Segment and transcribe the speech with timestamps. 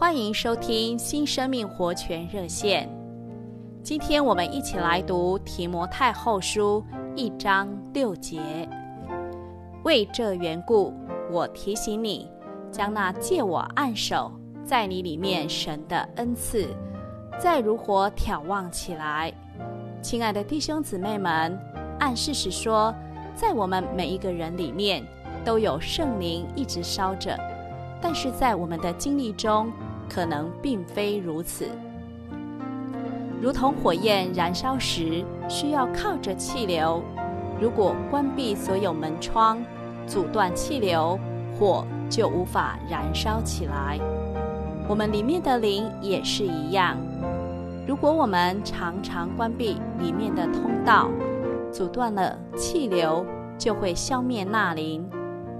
[0.00, 2.88] 欢迎收听新生命活泉热线。
[3.82, 6.82] 今天我们一起来读提摩太后书
[7.14, 8.40] 一章六节。
[9.84, 10.94] 为这缘故，
[11.30, 12.30] 我提醒你，
[12.72, 14.32] 将那借我按手
[14.64, 16.66] 在你里面神的恩赐，
[17.38, 19.30] 再如火挑旺起来。
[20.00, 21.60] 亲爱的弟兄姊妹们，
[21.98, 22.92] 按事实说，
[23.34, 25.04] 在我们每一个人里面
[25.44, 27.38] 都有圣灵一直烧着，
[28.00, 29.70] 但是在我们的经历中，
[30.12, 31.68] 可能并非如此。
[33.40, 37.02] 如同火焰燃烧时需要靠着气流，
[37.60, 39.62] 如果关闭所有门窗，
[40.06, 41.18] 阻断气流，
[41.58, 43.98] 火就无法燃烧起来。
[44.88, 46.96] 我们里面的灵也是一样，
[47.86, 51.08] 如果我们常常关闭里面的通道，
[51.72, 53.24] 阻断了气流，
[53.56, 55.08] 就会消灭那灵。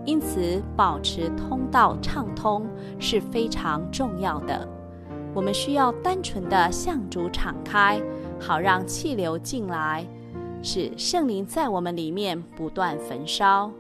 [0.05, 2.67] 因此，保持通道畅通
[2.99, 4.67] 是非常重要的。
[5.35, 8.01] 我们需要单纯地向主敞开，
[8.41, 10.05] 好让气流进来，
[10.63, 13.71] 使圣灵在我们里面不断焚烧。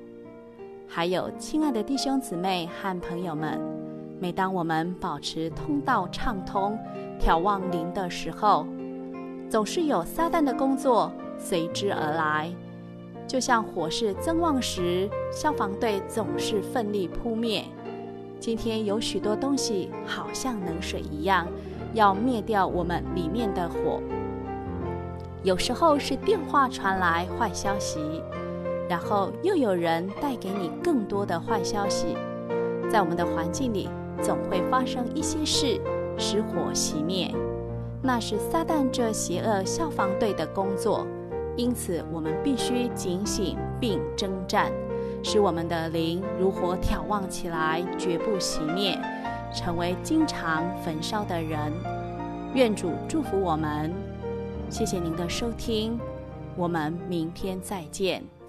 [0.86, 3.60] 还有，亲爱的弟兄姊妹和朋友们，
[4.20, 6.78] 每当我们保持通道畅通、
[7.18, 8.66] 眺望灵的时候，
[9.48, 12.52] 总是有撒旦的工作随之而来。
[13.30, 17.62] 就像火势增旺时，消防队总是奋力扑灭。
[18.40, 21.46] 今天有许多东西好像冷水一样，
[21.94, 24.02] 要灭掉我们里面的火。
[25.44, 28.00] 有时候是电话传来坏消息，
[28.88, 32.16] 然后又有人带给你更多的坏消息。
[32.90, 33.88] 在我们的环境里，
[34.20, 35.80] 总会发生一些事，
[36.18, 37.32] 使火熄灭。
[38.02, 41.06] 那是撒旦这邪恶消防队的工作。
[41.60, 44.72] 因此，我们必须警醒并征战，
[45.22, 48.98] 使我们的灵如火眺望起来，绝不熄灭，
[49.54, 51.70] 成为经常焚烧的人。
[52.54, 53.92] 愿主祝福我们。
[54.70, 56.00] 谢谢您的收听，
[56.56, 58.39] 我们明天再见。